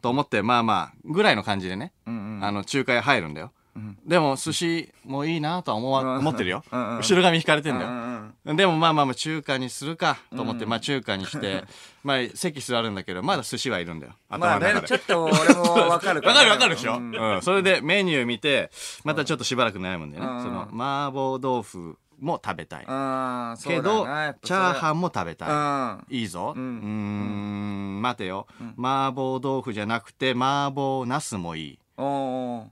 [0.00, 3.52] と思ってまあまあぐらいの感じでね、うんうんあの中華屋入るんだよ。
[3.80, 4.08] うん。
[4.08, 6.18] でも寿司もいいなとは思わ、うん。
[6.18, 6.96] 思ってるよ、うんうん。
[6.98, 8.02] 後ろ髪引かれてんだよ、うん
[8.44, 11.62] うんでもまあまあまあ中華にするかと思って、まあ中華にして
[12.02, 14.14] まあ席座るんだけどまだ寿司はいるんだよ。
[14.30, 14.80] まあ頭の中で。
[14.80, 17.36] ねちょっと俺もわかる わかるわかるでしょ、ううん。
[17.36, 18.70] んそれでメニュー見て
[19.04, 20.42] またちょっとしばらく悩むんだよね、うん。
[20.42, 24.04] その麻婆豆腐も食べたい、けど
[24.42, 26.04] チャーハンンも食べたい、うん。
[26.10, 26.54] いいぞ。
[26.56, 27.98] ううーん。
[27.98, 28.46] ん、待てよ。
[28.78, 31.78] 麻婆豆腐じゃなくて、麻婆茄子もいい。
[31.96, 32.68] おお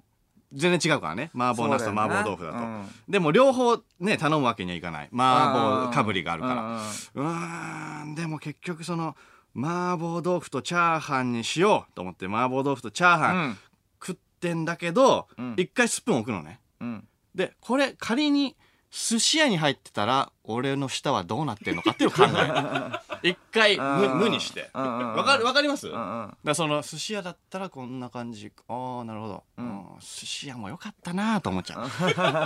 [0.52, 1.30] 全然違うからね。
[1.34, 2.58] 麻婆茄子と麻婆豆腐だと。
[2.58, 5.08] うんでも両方ね、頼むわけにはいかない。
[5.12, 6.54] 麻婆かぶりがあるから。
[6.54, 6.82] ら
[7.14, 9.16] うーん、でも結局その、
[9.56, 13.58] 麻婆豆腐とチャーハンにしようと思って、麻婆豆腐とチャーハン
[14.00, 16.61] 食ってんだけどうん、一、回スプーン置くのね。
[16.80, 18.56] うんで、これ仮に
[18.90, 22.27] 寿司屋に入ってたら、俺の舌はどうなってんのかっていう考え。
[22.27, 22.98] る。
[23.31, 24.70] 一回無無にして。
[24.72, 28.51] わわかるわかります、うんだその寿司屋だったらこんな感じ。
[28.68, 29.85] ああなるほど、うん。
[30.01, 31.88] 寿司屋もよかったなと思っちゃう。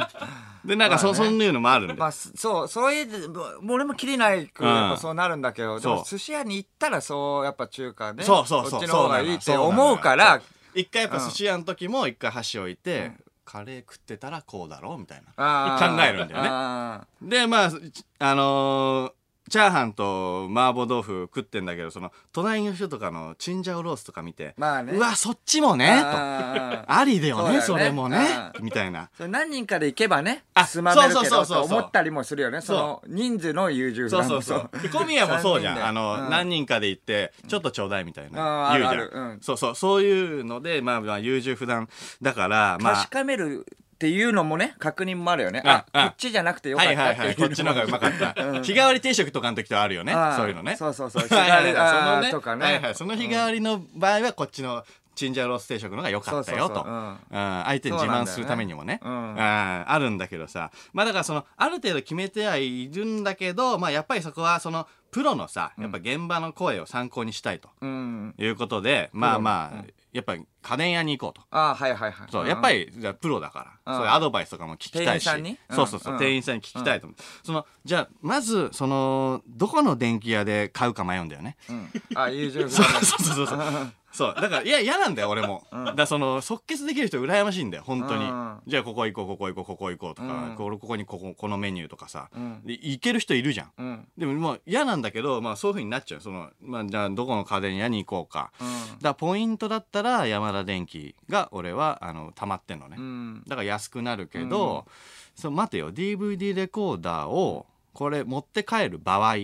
[0.67, 1.27] でなんかそ,、まあね。
[1.27, 4.69] そういうのもあるんで、まあすそうそういうもう俺も切りないくうん。
[4.69, 6.05] やっぱそうなるんだけどでもそう。
[6.05, 10.41] 寿司屋に行ったらそうやっぱ中華ねそうそうそうこっちの方がいいって思うから。
[10.75, 13.13] 一回やっぱ寿司屋の時も一回箸置いて、
[13.45, 15.79] カレー食ってたらこうだろうみたいな。
[15.79, 16.49] 考えるんだよね。
[16.51, 19.13] あでまあちあのー
[19.53, 24.95] チャーハンと麻婆豆腐食ってんだけどその隣の人とかのチンジャオロースとか見て、まあね。
[24.95, 26.07] うわそっちもねと。
[26.09, 28.27] ありだよねそれもね
[28.59, 29.11] うみたいな。
[29.19, 32.63] 何人かで行けばねあ済まめるけそうそうどと思ったりもするよね。
[32.63, 34.83] その人数の優柔不断そうそうそう。
[34.83, 35.85] で小宮もそうじゃん。
[35.85, 36.31] あの、うん。
[36.31, 38.35] 何人かで行って、ちょっとちょうだいみたいうん。
[38.35, 38.71] な。
[38.73, 39.39] 言うじゃん。
[39.43, 39.75] そうそう。
[39.75, 41.91] そういうので、まあまあ、優柔不断
[42.23, 42.97] だから、まあ。
[42.97, 43.11] 確。
[43.11, 43.67] かめる
[44.03, 47.37] っていうのもね確認もあるよねあああこっちじゃなくてよかっはいはいはい。
[47.37, 48.33] こっちの方がうまかった。
[48.63, 50.33] 日替わり定食とかの時とあるよねあ。
[50.33, 50.75] ーそういうのね。
[50.75, 52.95] そうそうそう日替わりそのねあーとかねはいはい。
[52.97, 54.85] その日替わりの場合は、こっちの
[55.15, 56.75] チンジャオロース定食の方が良かったよと。
[56.75, 58.99] そうそうそううんうん相手に自慢するためにもね。
[59.01, 60.73] そうなんだよねうんあーあるんだけどさ。
[60.93, 67.69] まあだからその、ある程度決めてはいるんだけど、まあやっぱりそこはその、プロのさ、やっぱ現場の声を参考にしたいと。
[67.81, 71.47] うんいうことでまあまあ、うんやっぱり家電屋に行こうと。
[71.51, 72.29] ああはいはいはい。
[72.31, 73.99] そうやっぱりじゃあプロだから、うん。
[73.99, 75.25] そういうアドバイスとかも聞きたいし。
[75.25, 75.59] 店員さんに？
[75.71, 75.77] うん。
[75.77, 81.57] そうそうそう、うん店員さんに聞きたいと思う、そのじゃあまずそのどこの電気屋で買うか迷うんだよね。
[81.69, 81.91] うん。
[82.15, 83.59] あ優柔不そう断そうそうそう
[84.13, 84.35] そう。
[84.35, 88.59] だからいや嫌なんだよ俺も、だからその即決できる人羨ましいんだよ本当に、うん。
[88.67, 90.55] じゃあここ行こうここ行こうここ行こうとか、うん。
[90.55, 92.63] これここにこここのメニューとかさ、うん。
[92.65, 93.73] で行ける人いるじゃん。
[93.79, 94.09] うん。
[94.17, 96.21] でもまあ嫌なんだけど、まあ、そういうふうになっちゃう。
[96.21, 98.99] その、まあ、じゃあどこの家電屋に行こうか、うん。
[99.01, 103.43] だポイントだったら山田電機が俺はあの溜まってんのね、うん。
[103.47, 104.87] だから安くなるけど、
[105.35, 105.93] そう待てよ。
[105.93, 109.37] DVD レコーダーをこれ持って帰る場合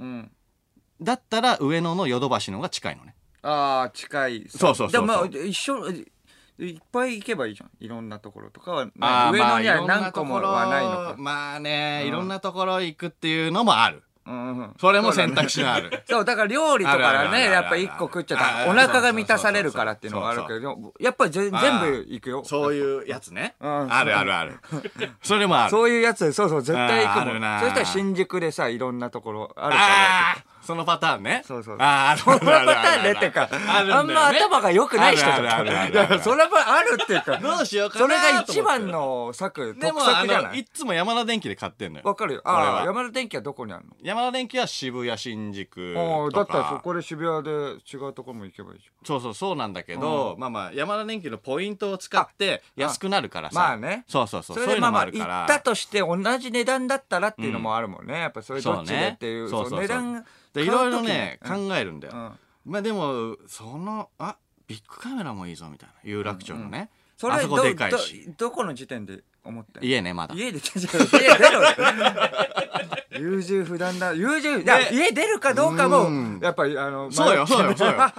[0.00, 0.30] うん。
[1.00, 3.13] だったら上野のヨドバシの方が近いのね
[3.44, 4.46] ああ近い。
[4.48, 4.92] そうそうそうそう。
[4.92, 5.88] でもまあ一緒
[6.58, 7.70] いっぱい行けばいいじゃん。
[7.80, 11.14] いろんなところとかはあー上野には何個もはないのか。
[11.18, 14.02] まあね、うんいろんなところ行くっていうのもある。
[14.26, 14.74] うんうん。
[14.80, 15.90] それも選択肢がある。
[16.08, 18.70] そうだから料理とかねやっぱ一個食っちゃった。
[18.70, 21.56] お腹が満たされるからっていうのがあるけどやっぱり全部
[22.08, 22.42] 行くよ。
[22.44, 23.56] そういうやつね。
[23.60, 23.92] うん。
[23.92, 24.60] あるあるある。
[25.22, 25.70] それもある。
[25.70, 27.60] そういうやつそうそう絶対行くもん。
[27.60, 29.84] そしたら新宿でさいろんなところあるから。
[29.84, 31.42] ああそのパターンね。
[31.46, 33.92] そうそうああそのパターンねってかあるんだよね。
[33.92, 42.04] あんま頭が良くない人とあるあるあるあるいやそれはあるっていうかどうしようかなそれが一番の策得でもあ策じゃないのいっつも山田電機で買ってんのよ。
[42.04, 42.42] わかるよ。
[42.44, 43.92] ああ山田電機はどこにあるの？
[44.02, 47.50] 山田電機は渋谷新宿ああだとったらそかこで渋谷で
[47.92, 53.60] 違うところも行けばいいじそうそうそうなんだけど、まあまあ山田電機のポイントを使って安くなるからさ。
[53.60, 54.04] まあね。
[54.08, 62.72] そうそうそうゃんそそうでまあまあ行ったとして同じ値段だったらっていうのもあるもんね、やっぱそれどっちでっていう値段でいろいろね考えるんだよ、うん。
[62.72, 64.36] まあでもそのあ
[64.66, 68.24] ビッグカメラもいいぞみたいな有楽町のね、それあそこでかいどし。
[68.36, 70.34] どどこの時点で思って家ねまだ。
[70.34, 71.62] 家で家出ろ
[73.18, 74.12] 優柔不断だ。
[74.12, 76.40] 優柔いやで家出るかどうかもうん。
[76.42, 78.02] やっぱりあのそうよそうよそうよ。
[78.02, 78.14] あ。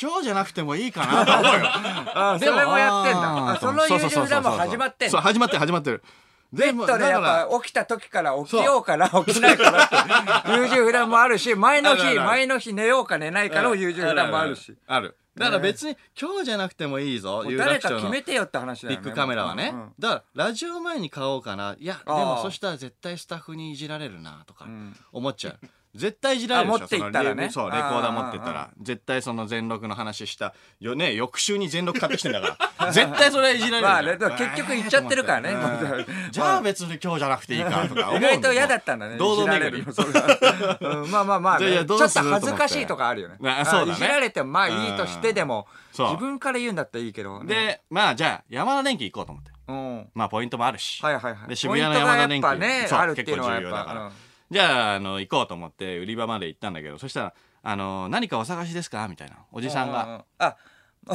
[0.00, 1.66] 今日じゃなくてもいいかなと思うよ。
[2.14, 3.58] あそれもやってんだ。
[3.60, 6.02] その優柔不断も始まってんだそう始まってる始まってる
[6.52, 14.76] ベッドでやっぱ起きた時から起きようから起きないからって 優柔不断もあるし前の日前の日寝ようか寝ないかの優柔不断もあるし。
[14.86, 21.76] あるだから別に今日じゃなくてもいいぞ有誰か決めてよって話だよねビッグカメラはね、だからラジオ前に買おうかな。
[21.78, 24.96] いやでもそしたら絶対スタッフにいじられるなとかん。
[25.12, 25.58] 思っちゃう
[25.94, 26.76] 絶対いじられるでしょ。
[26.76, 27.50] あ持って行ったらね。
[27.50, 28.70] そのレそうレコーダー持ってったら。
[28.80, 32.92] 絶対その全録の話したよね翌週に全録買ってきてんだから。
[32.92, 35.50] 絶対それはいじられるまあねでも結局行っちゃってるからね。
[35.50, 36.06] うん。
[36.30, 41.66] じゃあ別に今日じゃなくていいかとか思うん意外と嫌だったんだね堂々いじられ巡りるのそれはうんまあまあまあね。
[41.66, 43.36] いやいやちょっと恥ずかしいとかあるよね。
[43.42, 43.92] あそうだね。
[43.92, 46.06] いじられてもまあいいとしてでもそう。
[46.10, 47.46] 自分から言うんだったらいいけどね。
[47.54, 49.50] でまあじゃあ山田電機行こうと思って。
[49.66, 50.10] うん。
[50.14, 51.48] まあポイントもあるし、はいはいはい。
[51.48, 52.44] で渋谷の山田電機。
[52.44, 60.69] ポイントがやっぱねそうあるっていうのはやっ結構重要だからじゃああの行こうと思って売り場まで行ったんだけどそしたら「あの何かお探しですか?」みたいなおじさんうがうあお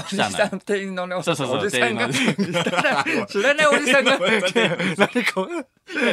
[0.10, 1.50] じさん店員のねおじさん。
[1.50, 2.10] が
[3.28, 4.20] 知らないおじさんが。
[4.98, 5.48] 何か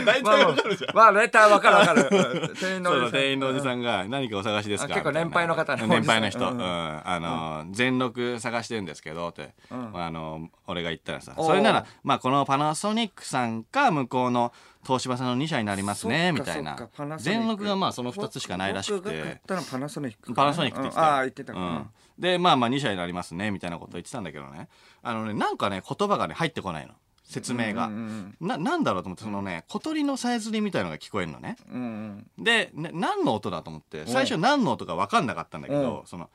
[0.05, 0.55] 大まあまあ
[0.95, 2.55] まあ大体わかるわかる。
[2.61, 3.13] 店員のおじさん。
[3.13, 9.91] 店員のおじさんが「何かお探しですか?」あ結構年配の方ね年配の人、あの全録探してるんですけどって、ん。
[9.95, 11.33] あの俺が言ったらさ。
[11.37, 14.53] それならまあこのパナソニックさんか向こうの
[14.85, 16.77] 東芝さんの2社になりますねみたいな。
[17.19, 19.41] 全録がまあその2つしかないらしくて。
[19.47, 21.15] パナソニックパナソニックって言ってた。
[21.15, 21.59] ああ言ってたか。
[21.59, 24.69] うん、でまあまあ2社になりますねみたいなこと言ってたんだけどね。
[25.03, 26.95] あのねなんかね言葉がね入ってこないの。
[27.25, 27.95] 説明が、うん
[28.41, 31.57] うんななんだろうと思ってそのね小鳥のさえずりみたいのが聞こえるのね。
[31.71, 36.07] うんうんで、ね、何の音だと思って最初何の音か分かんなかったんだけど、うん。
[36.07, 36.29] その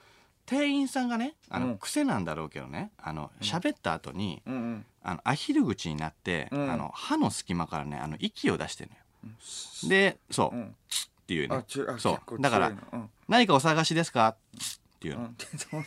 [0.47, 1.77] 店員さんがねあの、うん。
[1.77, 4.85] 癖なんだろうけどねあの喋った後に、うんうん。
[5.03, 6.71] あのアヒル口になって、うん。
[6.71, 9.35] あの歯の隙間からねあの息を出してるのよ、
[9.87, 10.75] でそう、っうん。
[11.27, 11.63] ていうね。
[11.99, 12.41] そう。
[12.41, 12.71] だから
[13.27, 14.35] 何かお探しですか？
[14.97, 15.35] っていうの、うん。
[15.57, 15.85] そんな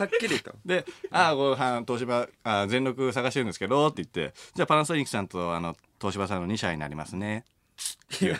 [0.00, 0.52] はっきりと。
[0.64, 7.44] で「ああこうは東芝あ全力探してるんですけど」って言って「じゃあパナソニックさんとあの東芝さんの2社になりますね」
[8.20, 8.36] いや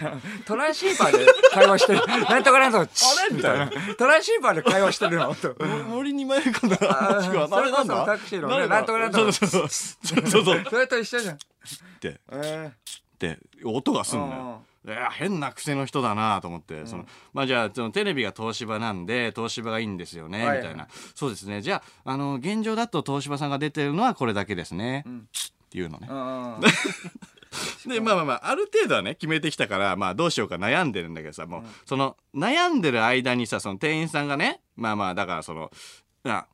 [0.46, 2.06] トランシーバーで会話してる。
[2.06, 3.70] なんとかなんとかあれみたいな。
[3.96, 5.34] トランシーバーで会話してるの？
[5.34, 5.56] と。
[5.88, 6.76] 森に迷い込んだ。
[6.82, 9.32] あーあれなんだそれこそタクシーのねなんとかなんとか。
[9.32, 10.28] そうそうそう。
[10.28, 11.38] そうそうっそれと一緒じゃん。
[11.98, 14.62] てえって音がすんのよ
[15.12, 20.58] 変な癖の人だなと思って、そのまあじゃあそのテレビが東芝なんで東芝がいいんですよね、はい。
[20.58, 20.88] みたいな。
[21.14, 21.62] そうですね。
[21.62, 26.08] じゃああの現状だと東芝さんが出てるのはこれだけですね、っていうのね。
[27.86, 35.70] でまあまあまあある程度はね決めてきたからまあどうしようか悩んでるんだけどさもう、その悩んでる間にさその店員さんがねまあまあだからその
[36.24, 36.46] 「あ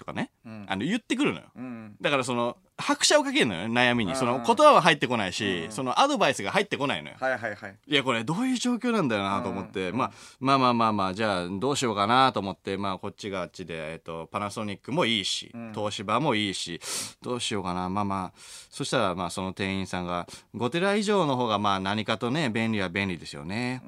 [0.00, 0.66] とかね、うん。
[0.66, 1.46] あの言ってくるのよ。
[1.54, 4.16] うんだからその拍車をかけるのよ悩みに。
[4.16, 4.42] そのうん。
[4.44, 7.16] 言葉は入ってこないし、うんそのアドバイスが入ってこないのよ。
[7.20, 7.76] はいはいはい。
[7.86, 12.78] いやこれどういう状況なんだよなと思って、うんまあ、まあまあまあまあじゃあどうしようかなと思って。
[12.78, 15.72] まあこっちがあっちで、えっと、パナソニックもいいし、ん。
[15.74, 16.80] 東芝もいいし
[17.20, 17.90] どうしようかな。
[17.90, 18.38] まあまあ
[18.70, 23.82] そしたらまあその店員さんが「5テラ以上の方がまあ何かとね便利は便利ですよね」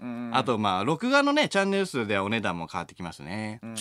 [0.00, 0.30] うん。
[0.32, 3.74] あとまあ録画のねチャンネル数ではお値段も変わってきますね、うん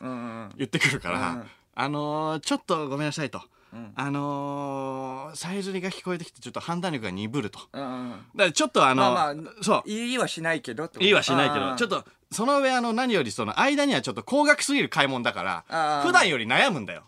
[0.00, 1.44] 言ってくるから、うん。
[1.74, 3.92] あのーちょっとごめんなさいと、ん。
[3.94, 7.58] あのーさえずりが聞こえてきてちょっと判断力が鈍ると。
[7.72, 7.94] だかうん。
[7.94, 9.82] うんらちょっとあの、まあまあそう。
[9.86, 11.04] 言いはしないけどってこと。
[11.06, 17.04] いいはしないけどちょっとその上あの何よりその間にはちょっと高額すぎる買い物だから普段より悩むんだよ。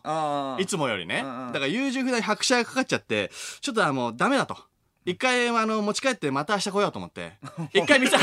[0.60, 1.22] いつもよりね。
[1.24, 1.52] うんうん。
[1.52, 4.56] だから優柔不断に拍車がかかっちゃってちょっとあもうダメだと。
[5.04, 7.32] 一回あの持ち帰ってまた明日来ようと思って
[7.72, 8.18] 一回見た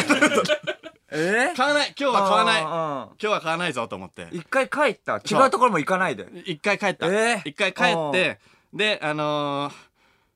[1.12, 1.52] え？
[1.54, 1.94] ー買わない。
[2.00, 2.62] 今日は買わない。
[2.62, 4.28] 今日は買わないぞと思って。
[4.32, 5.18] 一回帰った。
[5.18, 6.28] 違うところも行かないで。
[6.46, 7.42] 一回帰った、え？
[7.46, 8.40] ー一回帰って。
[8.74, 9.74] であのー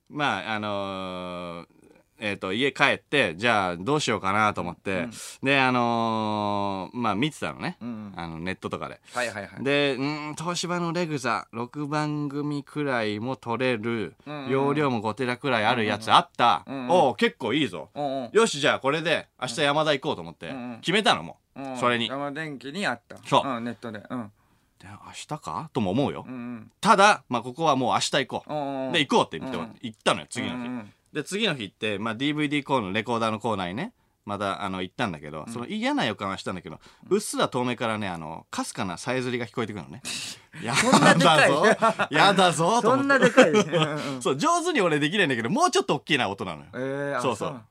[0.10, 1.79] まああのー
[2.20, 5.08] えー、と家帰ってじゃあどうしようかなと思って、
[5.42, 9.00] であのーまあ見てたのね、んあのネットとかで。
[9.14, 9.64] はいはいはい。
[9.64, 18.30] でうん東芝のレグザ6番組くらいも取れる、んうん容量も5テラくらいあるやつあった、んうんおう結構いいぞ、うんうん。
[18.32, 20.80] よしじゃあこれで明日山田行こうと思って、んうん。
[20.82, 22.06] 決めたのもう、うんそれに。
[22.08, 23.18] で山電機にあった。
[23.26, 23.60] そう。
[23.60, 24.04] んネットで。
[24.10, 24.32] うん。
[24.82, 25.70] 明日か？
[25.74, 26.72] とも思うよ、うんうん。
[26.80, 33.93] ただ、まあ、ここはもう明日行こう、うんうんで行こうって言って、うん行ったのよ次の日、うんうんで次の日行って、まあ、DVD コーナーレコーダーのコーナーにね
[34.26, 40.04] またあの行ったんだけど、その嫌な予感はしたんだけど、うっすら遠目からねあのかすかなさえずりが聞こえてくるのね。
[40.62, 41.50] やんなでかい。
[41.50, 43.06] だ ぞやだぞ とそ思って。
[43.06, 44.22] んなでかいうんうん。
[44.22, 47.62] そう上手に俺できないんだけどもうちょっと大きいな音なのよ、えーあそうそう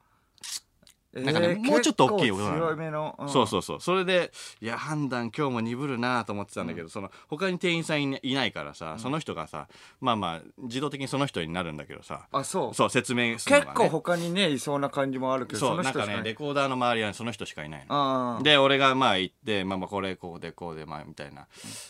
[1.18, 3.28] なんかねもうちょっと大きい結構強めのん。
[3.28, 3.81] そうそうそう。
[3.81, 9.68] それでいや判断今日も鈍るなと思ってたんだけど、その他に店員さんいないからさ、その人がさ
[10.00, 12.74] まあまあ自動的にその人になるんだけどさあそう。
[12.74, 18.40] そう説明するのが、ね、結構他にねいそうな感じもあるけどそうなんかねレコーダーの周りはその人しかいないの。
[18.42, 19.18] で俺がまあ。
[19.18, 21.46] 行ってまあまあこれこうでこうでまあみたいな、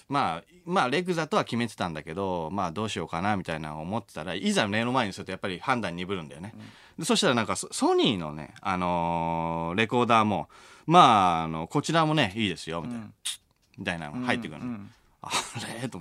[0.08, 10.48] まあまあレクザとは決めてたんだけどまあどうしようかなみたいな思ってたらいざ目の前にするとやっぱり判断鈍るんだよね、でそしたらなんかソソニーのねあのーレコーダーも
[10.86, 13.06] まああのこちらもねいいですよみたいな、
[13.78, 15.30] みたいなのが入ってくるの、うんあ
[15.82, 15.88] れ？
[15.88, 16.00] と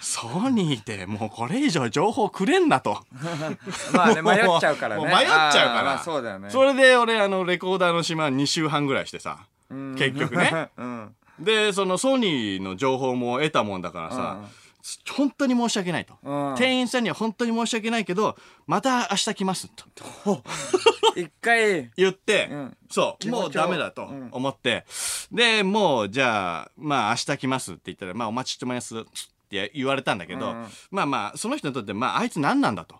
[0.00, 2.98] ソニーってもうこれ以上情報くれんなと。
[3.94, 5.04] まあね迷っちゃうからね。
[5.04, 5.98] 迷っちゃうから。
[5.98, 6.50] そうだよね。
[6.50, 9.94] それで俺あのレコーダーの島2週半ぐらいしてさうん。
[9.96, 10.70] 結局ね。
[10.76, 11.14] うん。
[11.38, 14.38] でそのソニーの情報も得たもんだからさ、
[15.16, 16.54] 本当に申し訳ないと、うん。
[16.56, 20.42] 店員さんには本当に申し訳ないけどまた明日来ますと。
[21.16, 21.90] 一回。
[21.96, 22.76] 言って、うん。
[22.90, 24.28] そうもうダメだとうん。
[24.32, 24.84] 思って、
[25.32, 29.02] でもうじゃあまあ明日来ますって言ったらまあお待ちしてますっ
[29.48, 30.66] て言われたんだけど、うん。
[30.90, 32.96] まあまあその人にとってまああいつ何なんだと。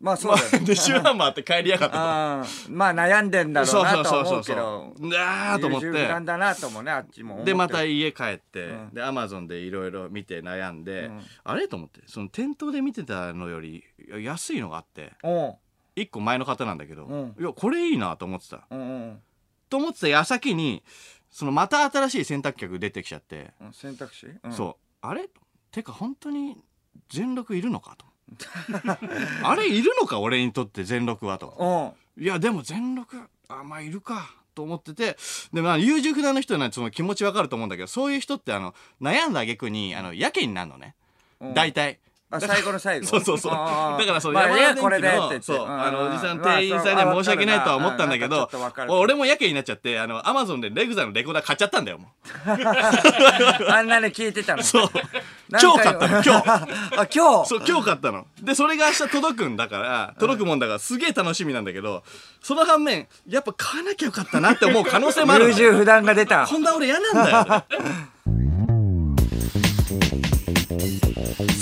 [0.00, 0.60] まあそうだよね。
[0.60, 2.02] で週半回って帰りやがったと。
[2.02, 5.16] あーまあ悩んでんだろそううなとは思そうそうそううそけどう。
[5.18, 5.86] あーと思って。
[5.86, 6.24] 優柔不断。
[6.24, 7.46] だなと思うねあっちも思って。
[7.46, 8.90] でるまた家帰って、うん。
[8.94, 11.20] でアマゾンでいろいろ見て悩んで、うん。
[11.44, 13.84] あれと思ってその店頭で見てたのより
[14.22, 15.56] 安いのがあっておう。
[15.96, 17.36] 1個前の方なんだけど、うん。
[17.38, 18.66] いやこれいいなと思ってた。
[18.70, 19.20] うんうん
[19.68, 20.82] と思ってた矢先に
[21.30, 24.52] そのまた新しい洗濯客出てきちゃって、うん選択肢うん。
[24.52, 25.06] そう。
[25.06, 25.28] あれ？
[25.70, 26.56] てか本当に
[27.10, 28.06] 全録いるのかと
[29.42, 31.94] あれいるのか俺にとって全録はと。
[32.16, 32.24] うん。
[32.24, 33.16] いやでも全録
[33.48, 35.16] あまあいるかと思ってて。
[35.52, 40.94] でまあ優柔不断の人はねその気持ちわかると思うんだけどそういう人ってあの悩んだ挙句にあのやけになるのね、
[41.40, 41.54] うん。
[41.54, 41.98] 大体
[42.30, 43.06] あ最後の最後？
[43.08, 43.52] そうそうそう。
[43.52, 48.50] だからそのまあ山田電機のそううんあのおじさんまあ店員さんには申し訳ないとは思ったんだけど
[48.88, 52.08] 俺もやけになっちゃってあのアマゾンでレグザのレコーダー買っちゃったんだよも
[53.70, 54.60] あんなに聞いてたの？
[54.60, 54.62] う。
[54.62, 54.90] そう
[55.48, 56.48] 何今日回買ったの今日。
[57.00, 57.48] あ今日？
[57.48, 58.26] そう今日買ったの。
[58.42, 62.02] でそれが明日届くんだから届くもんだからすげえ楽しみなんだけど
[62.42, 66.46] その反面やっぱ買わなきゃよかったなって思う可能性もある優柔不断が出た。
[66.46, 68.66] こんな俺嫌なんだよ